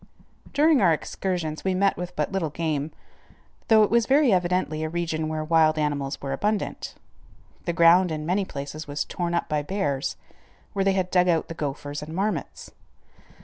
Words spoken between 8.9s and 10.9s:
torn up by bears, where